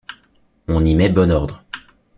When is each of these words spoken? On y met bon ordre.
On 0.67 0.83
y 0.83 0.95
met 0.95 1.09
bon 1.09 1.29
ordre. 1.31 1.63